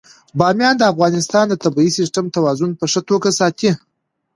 بامیان 0.39 0.75
د 0.77 0.83
افغانستان 0.93 1.45
د 1.49 1.53
طبعي 1.63 1.89
سیسټم 1.97 2.25
توازن 2.35 2.71
په 2.79 2.85
ښه 2.91 3.01
توګه 3.09 3.29
ساتي. 3.39 3.69